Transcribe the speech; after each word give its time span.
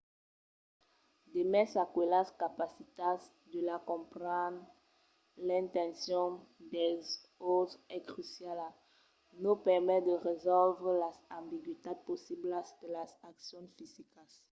demest 1.33 1.75
aquelas 1.85 2.29
capacitats 2.43 3.21
la 3.67 3.77
de 3.79 3.85
comprendre 3.91 4.65
l’intencion 5.47 6.27
dels 6.73 7.03
autres 7.53 7.79
es 7.95 8.03
cruciala. 8.11 8.67
nos 9.43 9.59
permet 9.67 10.01
de 10.09 10.15
resòlvre 10.29 10.89
las 11.03 11.17
ambigüitats 11.39 12.03
possiblas 12.09 12.67
de 12.81 12.87
las 12.95 13.09
accions 13.29 13.69
fisicas 13.77 14.29